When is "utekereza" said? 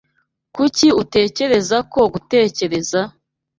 1.03-1.77